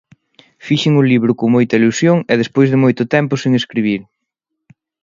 Fixen 0.67 0.93
o 1.01 1.07
libro 1.11 1.31
con 1.39 1.47
moita 1.55 1.77
ilusión 1.79 2.17
e 2.31 2.33
despois 2.41 2.67
de 2.71 2.81
moito 2.83 3.03
tempo 3.15 3.33
sen 3.41 3.53
escribir. 3.61 4.01